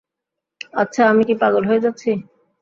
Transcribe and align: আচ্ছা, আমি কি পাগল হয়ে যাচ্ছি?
আচ্ছা, 0.73 1.01
আমি 1.09 1.23
কি 1.23 1.33
পাগল 1.41 1.63
হয়ে 1.69 1.83
যাচ্ছি? 1.85 2.11